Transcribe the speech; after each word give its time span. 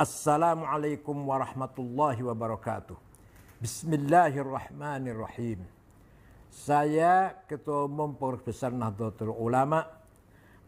Assalamualaikum 0.00 1.12
warahmatullahi 1.28 2.24
wabarakatuh. 2.24 2.96
Bismillahirrahmanirrahim. 3.60 5.60
Saya 6.48 7.36
Ketua 7.44 7.84
Umum 7.84 8.16
Pengurus 8.16 8.40
Besar 8.40 8.72
Nahdlatul 8.72 9.28
Ulama 9.28 9.84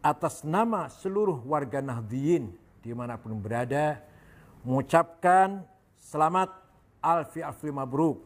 atas 0.05 0.45
nama 0.45 0.93
seluruh 0.93 1.41
warga 1.49 1.81
Nahdliyin 1.81 2.53
di 2.85 2.93
mana 2.93 3.17
pun 3.17 3.32
berada 3.41 4.05
mengucapkan 4.68 5.64
selamat 5.96 6.53
Alfi 7.00 7.41
Alfi 7.41 7.72
Mabruk 7.72 8.21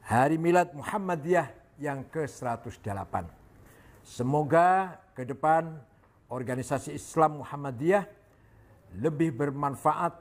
Hari 0.00 0.40
Milad 0.40 0.72
Muhammadiyah 0.72 1.52
yang 1.76 2.08
ke-108. 2.08 3.28
Semoga 4.00 4.96
ke 5.12 5.28
depan 5.28 5.76
organisasi 6.32 6.96
Islam 6.96 7.44
Muhammadiyah 7.44 8.21
lebih 8.98 9.32
bermanfaat, 9.32 10.12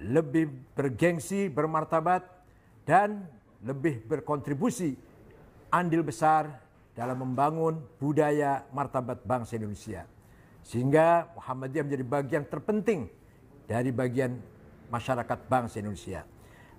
lebih 0.00 0.50
bergengsi, 0.74 1.46
bermartabat, 1.46 2.26
dan 2.88 3.28
lebih 3.62 4.02
berkontribusi 4.08 4.96
andil 5.70 6.02
besar 6.02 6.58
dalam 6.96 7.22
membangun 7.22 7.78
budaya 8.02 8.66
martabat 8.74 9.22
bangsa 9.22 9.56
Indonesia. 9.56 10.04
Sehingga 10.66 11.30
Muhammadiyah 11.38 11.84
menjadi 11.86 12.04
bagian 12.04 12.44
terpenting 12.44 13.08
dari 13.64 13.94
bagian 13.94 14.36
masyarakat 14.90 15.38
bangsa 15.46 15.78
Indonesia. 15.78 16.26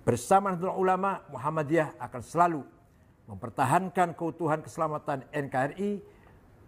Bersama 0.02 0.52
Nahdlatul 0.52 0.82
Ulama, 0.82 1.24
Muhammadiyah 1.30 1.96
akan 1.96 2.22
selalu 2.22 2.62
mempertahankan 3.30 4.12
keutuhan 4.18 4.60
keselamatan 4.60 5.24
NKRI, 5.30 6.02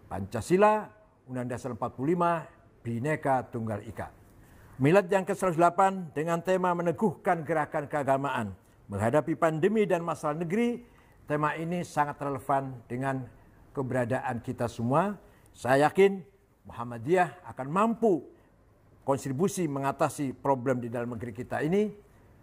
Pancasila, 0.07 0.87
Undang-Undang 1.27 1.59
Dasar 1.59 1.71
45, 1.75 2.81
Bhinneka 2.81 3.45
Tunggal 3.51 3.83
Ika. 3.85 4.24
Milad 4.75 5.07
yang 5.07 5.23
ke-108 5.23 6.11
dengan 6.11 6.43
tema 6.43 6.75
meneguhkan 6.75 7.47
gerakan 7.47 7.87
keagamaan 7.87 8.51
menghadapi 8.91 9.31
pandemi 9.39 9.87
dan 9.87 10.03
masalah 10.03 10.35
negeri 10.35 10.83
tema 11.23 11.55
ini 11.55 11.79
sangat 11.87 12.19
relevan 12.19 12.75
dengan 12.83 13.23
keberadaan 13.71 14.43
kita 14.43 14.67
semua. 14.67 15.15
Saya 15.55 15.87
yakin 15.87 16.19
Muhammadiyah 16.67 17.47
akan 17.55 17.67
mampu 17.71 18.27
kontribusi 19.07 19.63
mengatasi 19.63 20.35
problem 20.35 20.83
di 20.83 20.91
dalam 20.91 21.15
negeri 21.15 21.31
kita 21.31 21.63
ini 21.63 21.95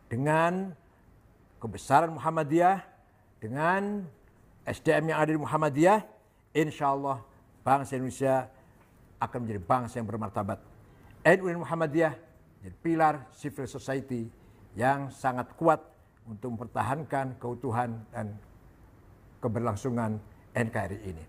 dengan 0.09 0.73
kebesaran 1.61 2.17
Muhammadiyah, 2.17 2.81
dengan 3.45 4.09
SDM 4.65 5.13
yang 5.13 5.19
ada 5.21 5.31
di 5.37 5.41
Muhammadiyah, 5.45 6.01
insya 6.57 6.97
Allah 6.97 7.21
bangsa 7.61 8.01
Indonesia 8.01 8.49
akan 9.21 9.39
menjadi 9.45 9.61
bangsa 9.61 10.01
yang 10.01 10.09
bermartabat. 10.09 10.73
Dan 11.23 11.39
Muhammadiyah 11.39 12.19
menjadi 12.59 12.77
pilar 12.83 13.15
civil 13.31 13.71
society 13.71 14.27
yang 14.75 15.07
sangat 15.15 15.55
kuat 15.55 15.79
untuk 16.27 16.59
mempertahankan 16.59 17.39
keutuhan 17.39 18.03
dan 18.11 18.35
keberlangsungan 19.39 20.19
NKRI 20.51 20.99
ini. 21.07 21.25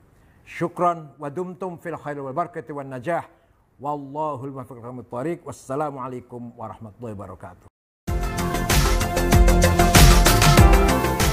Syukran 0.49 1.13
wa 1.21 1.29
dumtum 1.29 1.77
fil 1.77 1.97
khair 1.97 2.17
wal 2.25 2.33
barakati 2.33 2.73
wan 2.73 2.89
najah. 2.89 3.21
Wallahul 3.77 4.53
muwaffiq 4.53 5.45
Wassalamualaikum 5.45 6.57
warahmatullahi 6.57 7.13
wabarakatuh. 7.13 7.67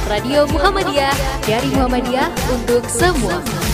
Radio 0.04 0.44
Muhammadiyah 0.52 1.14
dari 1.48 1.68
Muhammadiyah 1.72 2.28
untuk 2.52 2.82
semua. 2.92 3.69